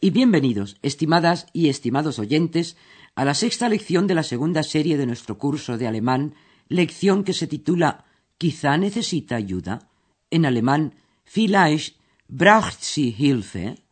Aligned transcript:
y 0.00 0.10
bienvenidos, 0.10 0.76
estimadas 0.82 1.46
y 1.54 1.68
estimados 1.68 2.18
oyentes, 2.18 2.76
a 3.14 3.24
la 3.24 3.32
sexta 3.32 3.68
lección 3.68 4.06
de 4.06 4.14
la 4.14 4.22
segunda 4.22 4.62
serie 4.62 4.98
de 4.98 5.06
nuestro 5.06 5.38
curso 5.38 5.78
de 5.78 5.86
alemán, 5.86 6.34
lección 6.68 7.24
que 7.24 7.32
se 7.32 7.46
titula 7.46 8.04
Quizá 8.36 8.76
necesita 8.76 9.36
ayuda, 9.36 9.88
en 10.30 10.44
alemán 10.44 10.94
Vielleicht 11.24 11.96
braucht 12.28 12.82
sie 12.82 13.14
Hilfe. 13.16 13.82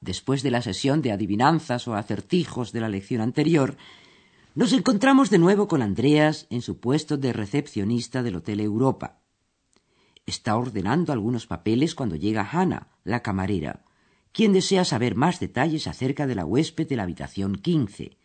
Después 0.00 0.44
de 0.44 0.52
la 0.52 0.62
sesión 0.62 1.02
de 1.02 1.10
adivinanzas 1.10 1.88
o 1.88 1.94
acertijos 1.94 2.70
de 2.70 2.80
la 2.80 2.88
lección 2.88 3.20
anterior, 3.20 3.76
nos 4.54 4.72
encontramos 4.72 5.30
de 5.30 5.38
nuevo 5.38 5.66
con 5.66 5.82
Andreas 5.82 6.46
en 6.50 6.62
su 6.62 6.78
puesto 6.78 7.16
de 7.16 7.32
recepcionista 7.32 8.22
del 8.22 8.36
Hotel 8.36 8.60
Europa. 8.60 9.18
Está 10.26 10.56
ordenando 10.56 11.12
algunos 11.12 11.48
papeles 11.48 11.96
cuando 11.96 12.14
llega 12.14 12.48
Hannah, 12.48 12.88
la 13.02 13.22
camarera, 13.22 13.82
quien 14.32 14.52
desea 14.52 14.84
saber 14.84 15.14
más 15.14 15.40
detalles 15.40 15.86
acerca 15.86 16.26
de 16.26 16.34
la 16.34 16.44
huésped 16.44 16.88
de 16.88 16.96
la 16.96 17.04
habitación 17.04 17.56
15. 17.56 18.16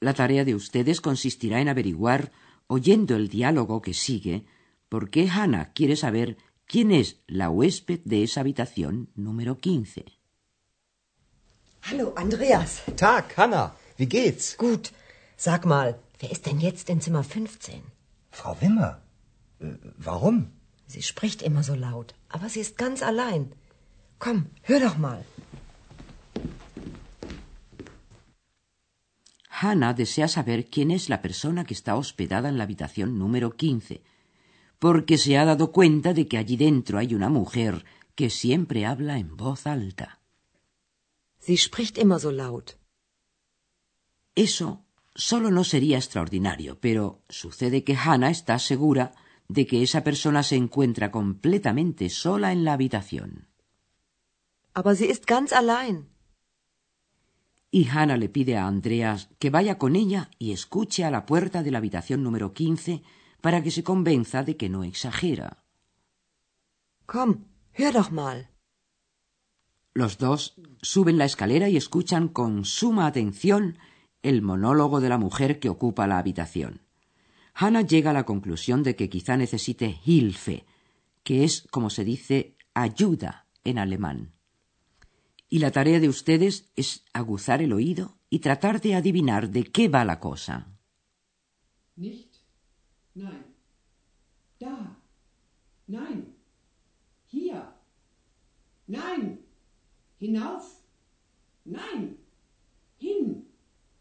La 0.00 0.14
tarea 0.14 0.44
de 0.44 0.54
ustedes 0.54 1.00
consistirá 1.00 1.60
en 1.60 1.68
averiguar, 1.68 2.32
oyendo 2.66 3.16
el 3.16 3.28
diálogo 3.28 3.82
que 3.82 3.94
sigue, 3.94 4.46
por 4.88 5.10
qué 5.10 5.28
Hannah 5.28 5.72
quiere 5.72 5.96
saber 5.96 6.36
quién 6.66 6.90
es 6.90 7.20
la 7.26 7.50
huésped 7.50 8.00
de 8.04 8.22
esa 8.22 8.40
habitación 8.40 9.10
número 9.14 9.58
15. 9.58 10.04
Hallo, 11.82 12.14
Andreas. 12.16 12.82
Tag, 12.96 13.32
Hanna. 13.36 13.74
Wie 13.98 14.06
geht's? 14.06 14.56
Gut. 14.56 14.92
Sag 15.36 15.66
mal, 15.66 15.98
wer 16.20 16.30
ist 16.30 16.46
denn 16.46 16.60
jetzt 16.60 16.88
in 16.90 17.00
Zimmer 17.00 17.24
15? 17.24 17.82
Frau 18.30 18.56
Wimmer. 18.60 19.02
Äh, 19.60 19.76
warum? 19.98 20.52
Sie 20.86 21.02
spricht 21.02 21.42
immer 21.42 21.62
so 21.62 21.74
laut, 21.74 22.14
aber 22.28 22.48
sie 22.48 22.60
ist 22.60 22.76
ganz 22.78 23.02
allein. 23.02 23.52
Komm, 24.22 24.44
hör 24.68 24.80
doch 24.80 24.98
mal. 24.98 25.24
Hannah 29.48 29.94
desea 29.94 30.28
saber 30.28 30.70
quién 30.70 30.92
es 30.92 31.08
la 31.08 31.20
persona 31.20 31.64
que 31.64 31.74
está 31.74 31.96
hospedada 31.96 32.48
en 32.48 32.56
la 32.56 32.64
habitación 32.64 33.18
número 33.18 33.56
15, 33.56 34.02
porque 34.78 35.18
se 35.18 35.38
ha 35.38 35.44
dado 35.44 35.72
cuenta 35.72 36.14
de 36.14 36.28
que 36.28 36.38
allí 36.38 36.56
dentro 36.56 36.98
hay 36.98 37.14
una 37.16 37.28
mujer 37.28 37.84
que 38.14 38.30
siempre 38.30 38.86
habla 38.86 39.18
en 39.18 39.36
voz 39.36 39.66
alta. 39.66 40.20
Sie 41.40 41.56
spricht 41.56 41.98
immer 41.98 42.20
so 42.20 42.30
laut. 42.30 42.78
Eso 44.36 44.84
solo 45.16 45.50
no 45.50 45.64
sería 45.64 45.96
extraordinario, 45.96 46.78
pero 46.78 47.24
sucede 47.28 47.82
que 47.82 47.96
Hannah 47.96 48.30
está 48.30 48.60
segura 48.60 49.14
de 49.48 49.66
que 49.66 49.82
esa 49.82 50.04
persona 50.04 50.44
se 50.44 50.54
encuentra 50.54 51.10
completamente 51.10 52.08
sola 52.08 52.52
en 52.52 52.64
la 52.64 52.74
habitación. 52.74 53.51
Aber 54.74 54.94
sie 54.94 55.06
ist 55.06 55.26
ganz 55.26 55.52
allein. 55.52 56.08
Y 57.70 57.88
Hannah 57.88 58.18
le 58.18 58.28
pide 58.28 58.56
a 58.56 58.66
Andreas 58.66 59.30
que 59.38 59.50
vaya 59.50 59.78
con 59.78 59.96
ella 59.96 60.30
y 60.38 60.52
escuche 60.52 61.04
a 61.04 61.10
la 61.10 61.24
puerta 61.24 61.62
de 61.62 61.70
la 61.70 61.78
habitación 61.78 62.22
número 62.22 62.52
15 62.52 63.02
para 63.40 63.62
que 63.62 63.70
se 63.70 63.82
convenza 63.82 64.42
de 64.42 64.56
que 64.56 64.68
no 64.68 64.84
exagera. 64.84 65.64
Komm, 67.06 67.46
hör 67.78 67.92
doch 67.94 68.10
mal. 68.10 68.50
Los 69.94 70.18
dos 70.18 70.54
suben 70.80 71.18
la 71.18 71.24
escalera 71.26 71.68
y 71.68 71.76
escuchan 71.76 72.28
con 72.28 72.64
suma 72.64 73.06
atención 73.06 73.78
el 74.22 74.40
monólogo 74.42 75.00
de 75.00 75.08
la 75.08 75.18
mujer 75.18 75.58
que 75.58 75.68
ocupa 75.68 76.06
la 76.06 76.18
habitación. 76.18 76.82
Hannah 77.54 77.82
llega 77.82 78.10
a 78.10 78.14
la 78.14 78.24
conclusión 78.24 78.82
de 78.82 78.96
que 78.96 79.10
quizá 79.10 79.36
necesite 79.36 79.98
Hilfe, 80.04 80.64
que 81.24 81.44
es 81.44 81.66
como 81.70 81.90
se 81.90 82.04
dice 82.04 82.56
ayuda 82.74 83.46
en 83.64 83.78
alemán. 83.78 84.32
Y 85.52 85.58
la 85.58 85.70
tarea 85.70 86.00
de 86.00 86.08
ustedes 86.08 86.72
es 86.76 87.04
aguzar 87.12 87.60
el 87.60 87.74
oído 87.74 88.16
y 88.30 88.38
tratar 88.38 88.80
de 88.80 88.94
adivinar 88.94 89.50
de 89.50 89.64
qué 89.64 89.86
va 89.86 90.02
la 90.02 90.18
cosa. 90.18 90.66
Nicht. 91.94 92.36
Nein. 93.14 93.44
Da. 94.58 94.96
Nein. 95.88 96.34
Hier. 97.26 97.64
Nein. 98.86 99.44
Hinauf. 100.20 100.64
Nein. 101.66 102.16
Hin. 102.98 103.46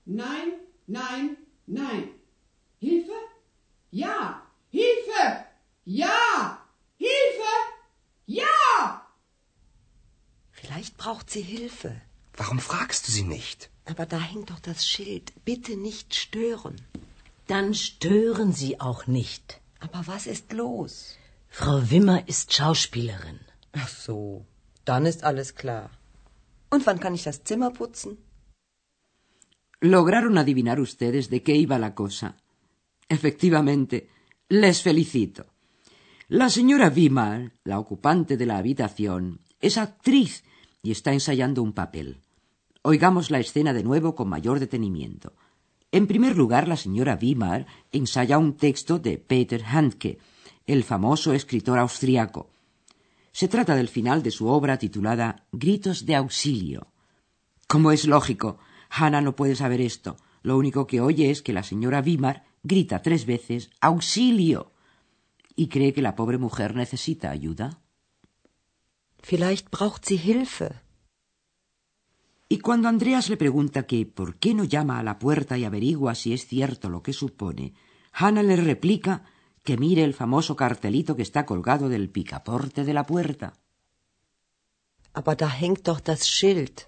Nein, 0.06 0.54
nein, 0.88 1.38
nein. 1.68 2.11
Sie 11.34 11.46
Hilfe. 11.56 11.92
Warum 12.42 12.60
fragst 12.60 13.08
du 13.08 13.12
sie 13.18 13.28
nicht? 13.38 13.70
Aber 13.92 14.06
da 14.06 14.20
hängt 14.32 14.50
doch 14.52 14.64
das 14.70 14.80
Schild. 14.92 15.26
Bitte 15.50 15.74
nicht 15.90 16.16
stören. 16.24 16.76
Dann 17.48 17.74
stören 17.74 18.52
Sie 18.54 18.74
auch 18.80 19.08
nicht. 19.08 19.46
Aber 19.86 20.02
was 20.08 20.24
ist 20.28 20.54
los? 20.54 20.94
Frau 21.50 21.78
Wimmer 21.92 22.20
ist 22.34 22.54
Schauspielerin. 22.54 23.40
Ach 23.74 23.90
so, 24.06 24.46
dann 24.86 25.06
ist 25.06 25.24
alles 25.24 25.56
klar. 25.56 25.90
Und 26.70 26.86
wann 26.88 27.00
kann 27.04 27.16
ich 27.18 27.24
das 27.24 27.44
Zimmer 27.44 27.72
putzen? 27.72 28.18
Lograron 29.82 30.38
adivinar 30.38 30.80
ustedes 30.80 31.30
de 31.30 31.40
qué 31.46 31.56
iba 31.66 31.78
la 31.78 31.94
cosa. 32.02 32.36
Efectivamente, 33.10 34.08
les 34.48 34.82
felicito. 34.82 35.44
La 36.30 36.50
señora 36.50 36.96
Weimar, 36.96 37.52
la 37.66 37.80
ocupante 37.80 38.38
de 38.38 38.46
la 38.46 38.58
habitación, 38.60 39.42
es 39.60 39.78
actriz 39.78 40.44
y 40.84 40.92
está 40.92 41.14
ensayando 41.14 41.64
un 41.64 41.74
papel. 41.74 42.22
Oigamos 42.82 43.30
la 43.30 43.40
escena 43.40 43.74
de 43.74 43.84
nuevo 43.84 44.16
con 44.16 44.30
mayor 44.30 44.60
detenimiento. 44.60 45.34
En 45.92 46.08
primer 46.08 46.38
lugar, 46.38 46.68
la 46.68 46.78
señora 46.78 47.18
Weimar 47.22 47.68
ensaya 47.92 48.38
un 48.38 48.56
texto 48.56 48.98
de 48.98 49.18
Peter 49.18 49.64
Handke, 49.64 50.20
el 50.66 50.84
famoso 50.84 51.34
escritor 51.34 51.78
austriaco. 51.78 52.50
Se 53.34 53.48
trata 53.48 53.76
del 53.76 53.88
final 53.88 54.24
de 54.24 54.32
su 54.32 54.48
obra 54.48 54.78
titulada 54.78 55.46
Gritos 55.52 56.06
de 56.06 56.16
auxilio. 56.16 56.88
Como 57.68 57.92
es 57.92 58.06
lógico, 58.06 58.58
Hannah 58.90 59.22
no 59.22 59.36
puede 59.36 59.56
saber 59.56 59.82
esto. 59.82 60.18
Lo 60.44 60.58
único 60.58 60.88
que 60.88 61.02
oye 61.02 61.30
es 61.30 61.42
que 61.42 61.54
la 61.54 61.64
señora 61.64 62.02
Weimar 62.02 62.46
grita 62.64 63.02
tres 63.02 63.26
veces 63.26 63.70
auxilio 63.80 64.72
y 65.56 65.68
cree 65.68 65.94
que 65.94 66.02
la 66.02 66.16
pobre 66.16 66.38
mujer 66.38 66.76
necesita 66.76 67.30
ayuda. 67.30 67.80
Vielleicht 69.22 69.70
braucht 69.70 70.06
sie 70.06 70.18
Hilfe. 70.18 70.82
Y 72.50 72.60
cuando 72.60 72.90
Andreas 72.90 73.30
le 73.30 73.38
pregunta 73.38 73.88
que 73.88 74.06
por 74.06 74.36
qué 74.36 74.54
no 74.54 74.66
llama 74.66 75.00
a 75.00 75.04
la 75.04 75.20
puerta 75.20 75.58
y 75.58 75.64
averigua 75.64 76.16
si 76.16 76.34
es 76.34 76.46
cierto 76.46 76.90
lo 76.90 77.02
que 77.02 77.14
supone, 77.14 77.74
Hannah 78.12 78.44
le 78.44 78.58
replica 78.58 79.24
que 79.64 79.78
mire 79.78 80.04
el 80.04 80.14
famoso 80.14 80.56
cartelito 80.56 81.16
que 81.16 81.22
está 81.22 81.46
colgado 81.46 81.88
del 81.88 82.10
picaporte 82.10 82.84
de 82.84 82.94
la 82.94 83.06
puerta. 83.06 83.54
Aber 85.14 85.36
da 85.36 85.50
hängt 85.50 85.84
doch 85.88 86.02
das 86.02 86.26
Schild. 86.26 86.88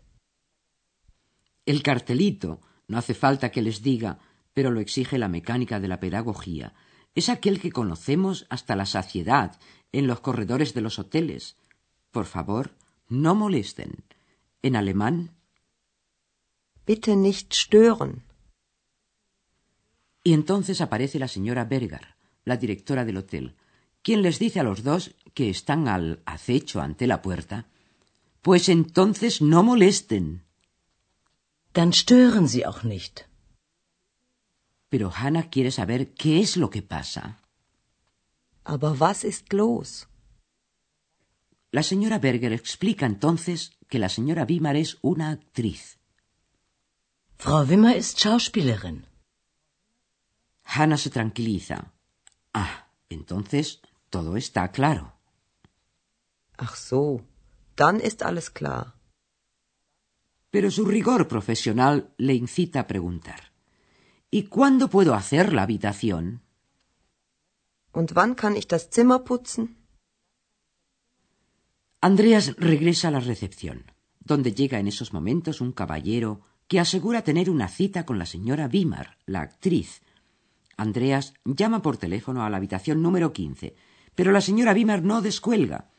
El 1.66 1.82
cartelito, 1.82 2.62
no 2.88 2.98
hace 2.98 3.14
falta 3.14 3.52
que 3.52 3.62
les 3.62 3.82
diga, 3.82 4.20
pero 4.54 4.72
lo 4.72 4.80
exige 4.80 5.18
la 5.18 5.30
mecánica 5.30 5.80
de 5.80 5.88
la 5.88 6.00
pedagogía, 6.00 6.74
es 7.16 7.30
aquel 7.30 7.60
que 7.60 7.72
conocemos 7.72 8.46
hasta 8.50 8.76
la 8.76 8.86
saciedad 8.86 9.60
en 9.92 10.08
los 10.08 10.20
corredores 10.20 10.74
de 10.74 10.82
los 10.82 11.00
hoteles. 11.00 11.58
Por 12.16 12.26
favor, 12.26 12.66
no 13.10 13.34
molesten. 13.34 13.92
En 14.62 14.76
alemán, 14.76 15.16
Bitte 16.86 17.16
nicht 17.16 17.54
stören. 17.54 18.24
Y 20.24 20.34
entonces 20.34 20.80
aparece 20.82 21.18
la 21.18 21.28
señora 21.28 21.66
Berger, 21.66 22.16
la 22.46 22.58
directora 22.58 23.04
del 23.06 23.18
hotel, 23.18 23.56
quien 24.02 24.22
les 24.22 24.38
dice 24.38 24.60
a 24.60 24.64
los 24.64 24.84
dos 24.84 25.16
que 25.34 25.50
están 25.50 25.88
al 25.88 26.22
acecho 26.26 26.82
ante 26.82 27.08
la 27.08 27.22
puerta. 27.22 27.68
Pues 28.42 28.70
entonces 28.70 29.42
no 29.42 29.64
molesten. 29.64 30.44
Dann 31.74 31.94
stören 31.94 32.48
Sie 32.48 32.66
auch 32.66 32.84
nicht. 32.84 33.26
Pero 34.90 35.12
Hannah 35.16 35.50
quiere 35.50 35.72
saber 35.72 36.14
qué 36.14 36.42
es 36.42 36.58
lo 36.58 36.70
que 36.70 36.84
pasa. 36.84 37.40
Aber 38.64 39.00
was 39.00 39.24
ist 39.24 39.52
los? 39.52 40.08
La 41.78 41.82
señora 41.82 42.20
Berger 42.20 42.54
explica 42.54 43.08
entonces 43.08 43.72
que 43.90 43.98
la 43.98 44.08
señora 44.08 44.46
Weimar 44.48 44.76
es 44.76 45.00
una 45.02 45.32
actriz. 45.32 45.98
Frau 47.40 47.66
Wimmer 47.66 47.98
ist 47.98 48.20
Schauspielerin. 48.20 49.08
Hannah 50.66 51.00
se 51.00 51.10
tranquiliza. 51.10 51.92
Ah, 52.54 52.90
entonces 53.10 53.82
todo 54.12 54.38
está 54.38 54.72
claro. 54.72 55.14
Ach 56.58 56.76
so, 56.76 57.26
dann 57.76 58.00
ist 58.00 58.22
alles 58.22 58.52
klar. 58.52 58.94
Pero 60.52 60.70
su 60.70 60.86
rigor 60.86 61.28
profesional 61.28 62.14
le 62.18 62.36
incita 62.36 62.82
a 62.82 62.88
preguntar. 62.88 63.52
¿Y 64.30 64.44
cuándo 64.44 64.92
puedo 64.92 65.16
hacer 65.16 65.52
la 65.52 65.64
habitación? 65.64 66.44
Und 67.92 68.14
wann 68.14 68.36
kann 68.36 68.56
ich 68.56 68.68
das 68.68 68.92
Zimmer 68.92 69.24
putzen? 69.24 69.83
Andreas 72.04 72.54
regresa 72.58 73.08
a 73.08 73.12
la 73.12 73.22
recepción, 73.22 73.86
donde 74.20 74.54
llega 74.54 74.78
en 74.78 74.88
esos 74.88 75.14
momentos 75.14 75.62
un 75.62 75.72
caballero 75.72 76.42
que 76.68 76.82
asegura 76.82 77.22
tener 77.22 77.50
una 77.50 77.70
cita 77.70 78.06
con 78.06 78.20
la 78.20 78.26
señora 78.26 78.68
Weimar, 78.68 79.20
la 79.26 79.40
actriz. 79.40 80.02
Andreas 80.76 81.34
llama 81.46 81.82
por 81.82 81.96
teléfono 81.96 82.44
a 82.44 82.50
la 82.50 82.58
habitación 82.58 83.02
número 83.02 83.32
15, 83.32 83.78
pero 84.16 84.34
la 84.34 84.42
señora 84.42 84.74
Weimar 84.74 85.02
no 85.02 85.22
descuelga. 85.22 85.92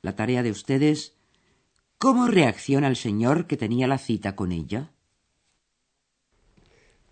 La 0.00 0.16
tarea 0.16 0.42
de 0.42 0.50
ustedes 0.50 1.14
¿Cómo 1.98 2.26
reacciona 2.26 2.88
el 2.88 2.96
señor 2.96 3.46
que 3.46 3.58
tenía 3.58 3.86
la 3.86 3.98
cita 3.98 4.34
con 4.34 4.50
ella? 4.50 4.92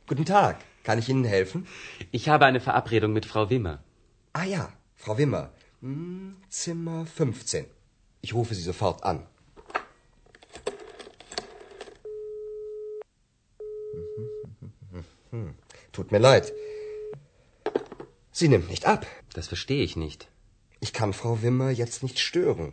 Guten 0.08 0.24
Tag. 0.24 0.56
Kann 0.82 0.98
ich 0.98 1.10
Ihnen 1.10 1.26
helfen? 1.26 1.66
Ich 2.12 2.30
habe 2.30 2.46
eine 2.46 2.60
Verabredung 2.60 3.12
mit 3.12 3.26
Frau 3.26 3.50
Wimmer. 3.50 3.84
Ah 4.32 4.46
ja, 4.46 4.74
Frau 4.96 5.18
Wimmer. 5.18 5.52
Hm, 5.82 6.38
Zimmer 6.48 7.04
15. 7.04 7.81
Ich 8.22 8.32
rufe 8.34 8.54
Sie 8.54 8.62
sofort 8.62 8.98
an. 9.10 9.18
Tut 15.92 16.12
mir 16.12 16.20
leid. 16.20 16.52
Sie 18.30 18.48
nimmt 18.48 18.68
nicht 18.70 18.84
ab. 18.86 19.06
Das 19.34 19.48
verstehe 19.48 19.82
ich 19.82 19.96
nicht. 19.96 20.28
Ich 20.80 20.92
kann 20.92 21.12
Frau 21.12 21.42
Wimmer 21.42 21.70
jetzt 21.70 22.02
nicht 22.02 22.18
stören. 22.18 22.72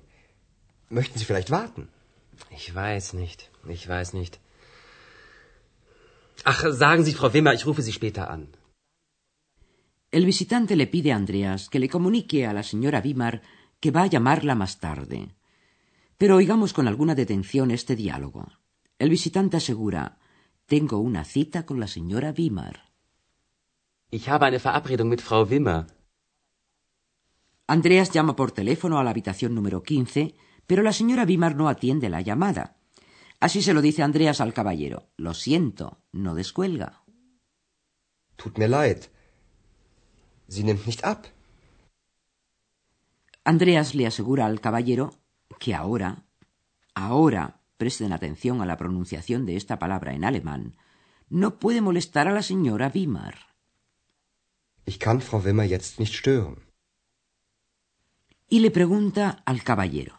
Möchten 0.90 1.18
Sie 1.20 1.26
vielleicht 1.26 1.52
warten? 1.52 1.90
Ich 2.50 2.74
weiß 2.74 3.14
nicht. 3.14 3.50
Ich 3.68 3.88
weiß 3.88 4.14
nicht. 4.14 4.40
Ach, 6.44 6.64
sagen 6.84 7.04
Sie, 7.04 7.14
Frau 7.14 7.34
Wimmer, 7.34 7.54
ich 7.54 7.66
rufe 7.66 7.82
Sie 7.82 7.94
später 8.00 8.30
an. 8.30 8.48
El 10.12 10.26
visitante 10.26 10.76
le 10.76 10.88
pide 10.88 11.12
a 11.14 11.16
Andreas 11.16 11.70
que 11.70 11.80
le 11.80 11.90
comunique 11.96 12.48
a 12.48 12.54
la 12.54 12.64
señora 12.64 13.04
Weimar 13.04 13.42
que 13.82 13.92
va 13.92 14.04
a 14.04 14.08
llamarla 14.14 14.56
más 14.56 14.80
tarde. 14.80 15.20
Pero 16.20 16.36
oigamos 16.36 16.74
con 16.74 16.90
alguna 16.90 17.16
detención 17.16 17.72
este 17.72 17.96
diálogo. 17.96 18.52
El 18.98 19.10
visitante 19.10 19.56
asegura 19.56 20.20
Tengo 20.66 21.00
una 21.00 21.24
cita 21.24 21.66
con 21.66 21.80
la 21.80 21.88
señora 21.88 22.34
Weimar. 22.38 22.92
Ich 24.12 24.28
habe 24.28 24.46
eine 24.48 24.60
Verabredung 24.60 25.10
mit 25.10 25.22
Frau 25.22 25.48
Wimmer. 25.48 25.88
Andreas 27.68 28.12
llama 28.12 28.36
por 28.36 28.52
teléfono 28.52 29.00
a 29.00 29.04
la 29.06 29.12
habitación 29.12 29.56
número 29.56 29.82
15, 29.82 30.36
pero 30.68 30.84
la 30.84 30.92
señora 30.92 31.24
Weimar 31.24 31.56
no 31.56 31.70
atiende 31.70 32.10
la 32.10 32.20
llamada. 32.20 32.76
Así 33.40 33.62
se 33.62 33.74
lo 33.74 33.82
dice 33.82 34.04
Andreas 34.04 34.42
al 34.42 34.54
caballero. 34.54 35.08
Lo 35.16 35.34
siento, 35.34 36.02
no 36.12 36.36
descuelga. 36.36 37.02
Tut 38.36 38.58
mir 38.58 38.70
leid. 38.70 39.04
Sie 40.50 40.64
nimmt 40.64 40.86
nicht 40.86 41.06
ab. 41.06 41.28
Andreas 43.46 43.96
le 43.96 44.06
asegura 44.06 44.46
al 44.46 44.60
caballero 44.60 45.20
que 45.60 45.76
ahora, 45.76 46.10
ahora, 46.96 47.44
presten 47.78 48.12
atención 48.14 48.62
a 48.62 48.66
la 48.66 48.78
pronunciación 48.78 49.46
de 49.46 49.56
esta 49.56 49.78
palabra 49.78 50.14
en 50.14 50.24
alemán, 50.24 50.76
no 51.30 51.60
puede 51.60 51.82
molestar 51.82 52.28
a 52.28 52.34
la 52.34 52.42
señora 52.42 52.92
Weimar. 52.94 53.36
Ich 54.86 54.98
kann 54.98 55.22
Frau 55.22 55.42
Wimmer 55.44 55.68
jetzt 55.68 56.00
nicht 56.00 56.16
stören. 56.16 56.58
Y 58.50 58.60
le 58.62 58.72
pregunta 58.72 59.44
al 59.46 59.64
caballero, 59.64 60.16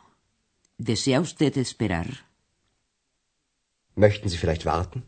¿desea 0.78 1.20
usted 1.20 1.56
esperar? 1.58 2.08
Möchten 3.96 4.28
Sie 4.30 4.38
vielleicht 4.38 4.64
warten? 4.64 5.04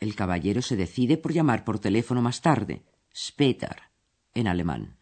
El 0.00 0.14
caballero 0.14 0.62
se 0.62 0.76
decide 0.76 1.18
por 1.18 1.32
llamar 1.32 1.64
por 1.64 1.78
teléfono 1.78 2.22
más 2.22 2.40
tarde, 2.40 2.84
später, 3.12 3.76
en 4.34 4.48
alemán. 4.48 4.96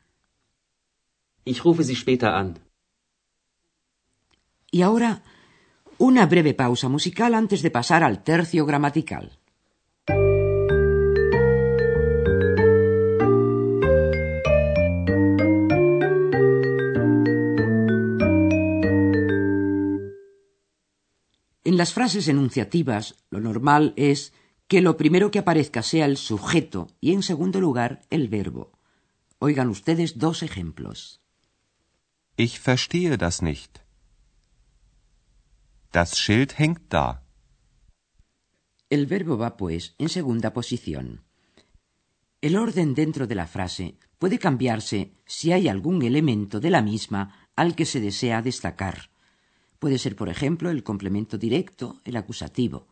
Ich 1.44 1.62
rufe 1.64 1.84
Sie 1.84 1.96
später 1.96 2.30
an. 2.42 2.58
Y 4.74 4.82
ahora, 4.82 5.22
una 5.98 6.26
breve 6.26 6.52
pausa 6.52 6.88
musical 6.88 7.34
antes 7.34 7.62
de 7.62 7.70
pasar 7.70 8.02
al 8.02 8.24
tercio 8.24 8.66
gramatical. 8.66 9.38
En 21.62 21.76
las 21.76 21.92
frases 21.92 22.26
enunciativas, 22.26 23.14
lo 23.30 23.38
normal 23.38 23.92
es 23.94 24.32
que 24.66 24.80
lo 24.80 24.96
primero 24.96 25.30
que 25.30 25.38
aparezca 25.38 25.84
sea 25.84 26.06
el 26.06 26.16
sujeto 26.16 26.88
y, 27.00 27.12
en 27.12 27.22
segundo 27.22 27.60
lugar, 27.60 28.00
el 28.10 28.26
verbo. 28.26 28.72
Oigan 29.38 29.68
ustedes 29.68 30.18
dos 30.18 30.42
ejemplos. 30.42 31.20
Ich 32.36 32.58
verstehe 32.58 33.16
das 33.16 33.40
nicht. 33.40 33.83
Das 35.94 36.18
Schild 36.18 36.58
hängt 36.58 36.92
da. 36.92 37.22
El 38.90 39.06
verbo 39.06 39.38
va, 39.38 39.56
pues, 39.56 39.94
en 39.96 40.08
segunda 40.08 40.52
posición. 40.52 41.22
El 42.40 42.56
orden 42.56 42.96
dentro 42.96 43.28
de 43.28 43.36
la 43.36 43.46
frase 43.46 43.96
puede 44.18 44.40
cambiarse 44.40 45.12
si 45.24 45.52
hay 45.52 45.68
algún 45.68 46.02
elemento 46.02 46.58
de 46.58 46.70
la 46.70 46.82
misma 46.82 47.48
al 47.54 47.76
que 47.76 47.86
se 47.86 48.00
desea 48.00 48.42
destacar. 48.42 49.10
Puede 49.78 49.98
ser, 49.98 50.16
por 50.16 50.28
ejemplo, 50.28 50.68
el 50.68 50.82
complemento 50.82 51.38
directo, 51.38 52.00
el 52.04 52.16
acusativo. 52.16 52.88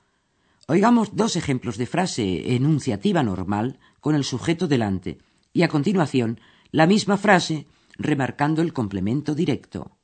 Oigamos 0.69 1.16
dos 1.16 1.34
ejemplos 1.34 1.78
de 1.78 1.87
frase 1.87 2.54
enunciativa 2.54 3.25
normal 3.25 3.81
con 3.99 4.14
el 4.14 4.22
sujeto 4.22 4.69
delante 4.69 5.19
y 5.52 5.62
a 5.62 5.69
continuación 5.69 6.38
la 6.70 6.87
misma 6.87 7.16
frase 7.16 7.66
remarcando 7.99 8.62
el 8.62 8.72
complemento 8.72 9.34
directo. 9.34 9.99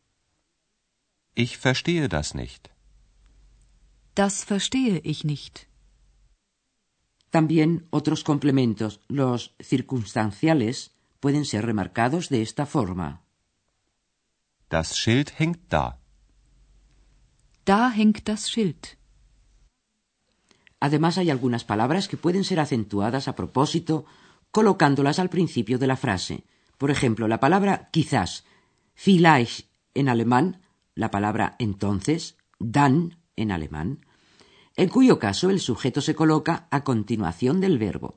Ich 1.36 1.56
verstehe 1.62 2.08
das 2.08 2.34
nicht. 2.34 2.76
Das 4.22 4.44
verstehe 4.44 5.00
ich 5.04 5.20
nicht. 5.32 5.68
También 7.30 7.86
otros 7.90 8.24
complementos, 8.24 8.98
los 9.06 9.54
circunstanciales, 9.62 10.76
pueden 11.20 11.44
ser 11.44 11.64
remarcados 11.64 12.28
de 12.28 12.42
esta 12.42 12.66
forma. 12.66 13.22
Das 14.68 14.98
Schild 14.98 15.38
hängt 15.38 15.60
da. 15.68 16.00
Da 17.64 17.92
hängt 17.92 18.26
das 18.28 18.50
Schild. 18.50 18.98
Además 20.80 21.16
hay 21.16 21.30
algunas 21.30 21.62
palabras 21.62 22.08
que 22.08 22.16
pueden 22.16 22.42
ser 22.42 22.58
acentuadas 22.58 23.28
a 23.28 23.36
propósito 23.36 24.04
colocándolas 24.50 25.20
al 25.20 25.30
principio 25.30 25.78
de 25.78 25.86
la 25.86 25.96
frase. 25.96 26.42
Por 26.76 26.90
ejemplo, 26.90 27.28
la 27.28 27.38
palabra 27.38 27.88
quizás, 27.92 28.44
vielleicht 28.96 29.68
en 29.94 30.08
alemán, 30.08 30.60
la 30.96 31.12
palabra 31.12 31.54
entonces, 31.60 32.36
dann 32.58 33.18
en 33.36 33.52
alemán, 33.52 34.00
en 34.78 34.88
cuyo 34.88 35.18
caso 35.18 35.50
el 35.50 35.58
sujeto 35.58 36.00
se 36.00 36.14
coloca 36.14 36.68
a 36.70 36.84
continuación 36.84 37.60
del 37.60 37.78
verbo. 37.78 38.14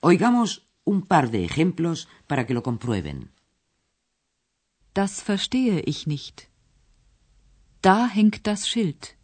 Oigamos 0.00 0.66
un 0.82 1.02
par 1.02 1.30
de 1.30 1.44
ejemplos 1.44 2.08
para 2.26 2.46
que 2.46 2.54
lo 2.54 2.64
comprueben. 2.64 3.30
Das 4.92 5.22
verstehe 5.22 5.82
ich 5.86 6.08
nicht. 6.08 6.50
Da 7.80 8.08
hängt 8.08 8.48
das 8.48 8.68
Schild. 8.68 9.16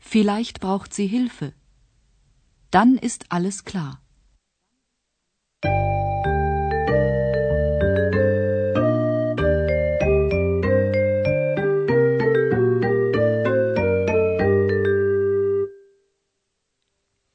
Vielleicht 0.00 0.58
braucht 0.60 0.92
sie 0.92 1.06
Hilfe. 1.06 1.54
Dann 2.72 2.98
ist 2.98 3.26
alles 3.30 3.64
klar. 3.64 4.01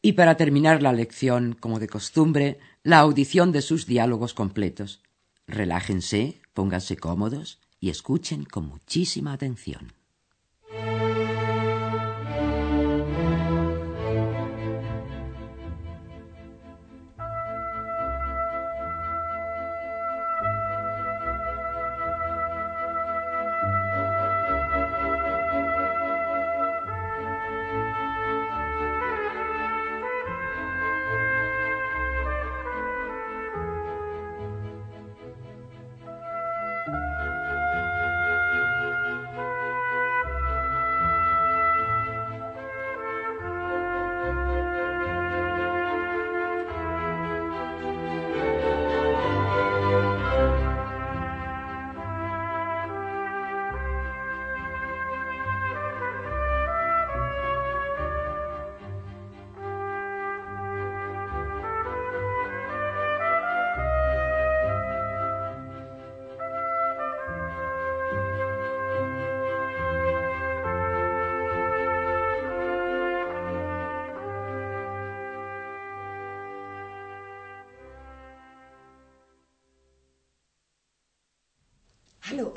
Y 0.08 0.14
para 0.14 0.38
terminar 0.38 0.82
la 0.82 0.94
lección, 0.94 1.58
como 1.60 1.82
de 1.82 1.90
costumbre, 1.90 2.60
la 2.82 3.00
audición 3.00 3.52
de 3.52 3.62
sus 3.62 3.86
diálogos 3.86 4.34
completos. 4.34 5.02
Relájense, 5.48 6.40
pónganse 6.54 6.96
cómodos 6.96 7.60
y 7.82 7.90
escuchen 7.90 8.46
con 8.46 8.70
muchísima 8.70 9.34
atención. 9.34 9.97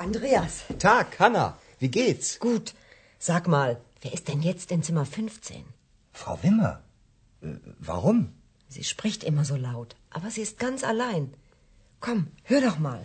Andreas. 0.06 0.64
Tag, 0.78 1.08
Hanna. 1.20 1.46
Wie 1.78 1.90
geht's? 1.90 2.38
Gut. 2.38 2.72
Sag 3.18 3.48
mal, 3.48 3.70
wer 4.02 4.12
ist 4.14 4.28
denn 4.28 4.42
jetzt 4.50 4.72
in 4.72 4.82
Zimmer 4.82 5.04
15? 5.04 5.64
Frau 6.12 6.38
Wimmer. 6.42 6.80
Äh, 7.42 7.56
warum? 7.78 8.18
Sie 8.68 8.84
spricht 8.84 9.24
immer 9.24 9.44
so 9.44 9.56
laut, 9.56 9.96
aber 10.10 10.30
sie 10.30 10.40
ist 10.40 10.58
ganz 10.58 10.84
allein. 10.84 11.34
Komm, 12.00 12.28
hör 12.44 12.62
doch 12.62 12.78
mal. 12.78 13.04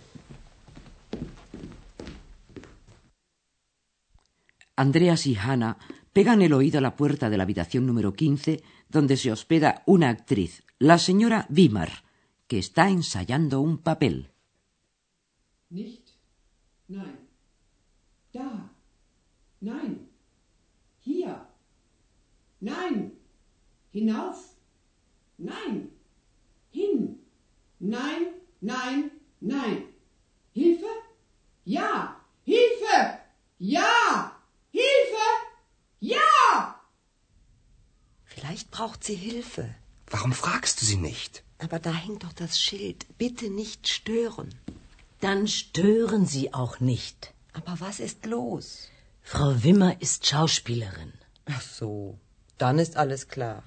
Andreas 4.74 5.26
y 5.26 5.34
Hannah 5.34 5.76
pegan 6.14 6.40
el 6.40 6.54
oído 6.54 6.78
a 6.78 6.86
la 6.88 6.96
puerta 6.96 7.28
de 7.28 7.36
la 7.36 7.42
habitación 7.42 7.84
número 7.84 8.14
15, 8.14 8.62
donde 8.88 9.16
se 9.18 9.32
hospeda 9.32 9.82
una 9.84 10.08
actriz, 10.08 10.62
la 10.78 10.98
señora 10.98 11.46
Wimmer, 11.50 11.90
que 12.46 12.58
está 12.58 12.88
ensayando 12.88 13.60
un 13.60 13.78
papel. 13.78 14.30
Nicht. 15.68 16.05
Nein. 16.88 17.18
Da. 18.32 18.70
Nein. 19.60 20.08
Hier. 21.00 21.46
Nein. 22.60 23.12
Hinauf. 23.92 24.56
Nein. 25.38 25.90
Hin. 26.70 27.18
Nein, 27.78 28.26
nein, 28.60 29.10
nein. 29.40 29.84
Hilfe? 30.52 30.86
Ja. 31.64 32.16
Hilfe! 32.46 33.18
Ja! 33.58 34.40
Hilfe! 34.70 35.26
Ja! 35.98 36.80
Vielleicht 38.24 38.70
braucht 38.70 39.02
sie 39.02 39.16
Hilfe. 39.16 39.74
Warum 40.08 40.32
fragst 40.32 40.80
du 40.80 40.86
sie 40.86 40.96
nicht? 40.96 41.42
Aber 41.58 41.80
da 41.80 41.92
hängt 41.92 42.22
doch 42.22 42.32
das 42.32 42.60
Schild. 42.60 43.06
Bitte 43.18 43.50
nicht 43.50 43.88
stören. 43.88 44.54
Dann 45.26 45.48
stören 45.48 46.24
Sie 46.24 46.46
auch 46.54 46.78
nicht. 46.78 47.18
Aber 47.58 47.74
was 47.86 47.98
ist 47.98 48.26
los? 48.26 48.66
Frau 49.32 49.50
Wimmer 49.64 49.92
ist 50.06 50.20
Schauspielerin. 50.28 51.12
Ach 51.46 51.64
so, 51.78 52.20
dann 52.58 52.78
ist 52.84 52.96
alles 52.96 53.26
klar. 53.26 53.64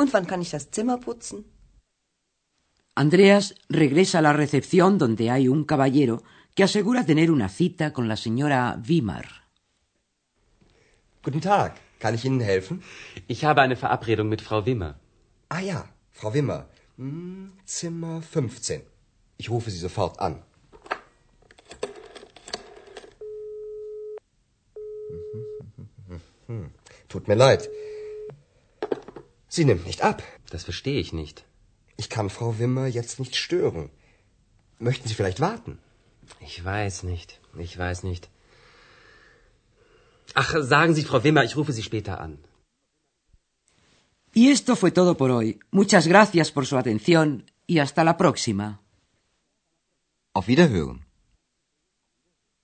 Und 0.00 0.14
wann 0.14 0.26
kann 0.26 0.40
ich 0.40 0.52
das 0.56 0.70
Zimmer 0.70 0.96
putzen? 1.06 1.44
Andreas 2.94 3.54
regresa 3.82 4.16
a 4.20 4.22
la 4.22 4.32
recepción 4.32 4.98
donde 4.98 5.30
hay 5.30 5.48
un 5.54 5.66
caballero 5.72 6.16
que 6.54 6.64
asegura 6.64 7.04
tener 7.04 7.30
una 7.30 7.50
cita 7.50 7.92
con 7.92 8.08
la 8.08 8.16
señora 8.16 8.62
Wimmer. 8.88 9.26
Guten 11.22 11.42
Tag. 11.42 11.72
Kann 11.98 12.14
ich 12.14 12.24
Ihnen 12.24 12.40
helfen? 12.40 12.82
Ich 13.28 13.44
habe 13.44 13.60
eine 13.60 13.76
Verabredung 13.76 14.30
mit 14.30 14.40
Frau 14.40 14.64
Wimmer. 14.64 14.92
Ah 15.50 15.60
ja, 15.60 15.80
Frau 16.10 16.32
Wimmer. 16.32 16.60
Hm, 16.96 17.52
Zimmer 17.66 18.22
15. 18.22 18.80
Ich 19.36 19.50
rufe 19.50 19.70
Sie 19.70 19.82
sofort 19.88 20.20
an. 20.20 20.42
Tut 27.12 27.28
mir 27.28 27.38
leid. 27.46 27.62
Sie 29.56 29.64
nimmt 29.64 29.86
nicht 29.90 30.02
ab. 30.10 30.18
Das 30.52 30.64
verstehe 30.68 31.00
ich 31.04 31.12
nicht. 31.12 31.44
Ich 32.02 32.08
kann 32.14 32.30
Frau 32.36 32.50
Wimmer 32.60 32.86
jetzt 32.98 33.18
nicht 33.22 33.34
stören. 33.44 33.90
Möchten 34.88 35.08
Sie 35.08 35.16
vielleicht 35.18 35.40
warten? 35.40 35.78
Ich 36.48 36.64
weiß 36.64 37.02
nicht. 37.02 37.38
Ich 37.66 37.76
weiß 37.84 38.04
nicht. 38.10 38.30
Ach, 40.42 40.54
sagen 40.74 40.94
Sie, 40.94 41.04
Frau 41.04 41.22
Wimmer, 41.24 41.44
ich 41.44 41.56
rufe 41.56 41.72
Sie 41.72 41.82
später 41.90 42.20
an. 42.26 42.38
Y 44.32 44.52
esto 44.52 44.76
fue 44.76 44.92
todo 44.92 45.16
por 45.16 45.30
hoy. 45.32 45.58
Muchas 45.72 46.06
gracias 46.06 46.52
por 46.52 46.64
su 46.66 46.76
atención 46.76 47.50
y 47.66 47.80
hasta 47.80 48.04
la 48.04 48.16
próxima. 48.16 48.80
Auf 50.32 50.46
Wiederhören. 50.46 51.09